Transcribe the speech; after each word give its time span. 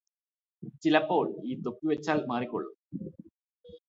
ചിലപ്പോൾ 0.83 1.25
ഈ 1.43 1.55
തൊപ്പി 1.61 1.85
വെച്ചാൽ 1.87 2.19
മാറിക്കോളും 2.25 2.73